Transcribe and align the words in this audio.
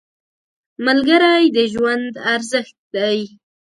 ملګری 0.85 1.43
د 1.55 1.57
ژوند 1.73 2.11
ارزښت 2.33 2.75
دی 2.95 3.19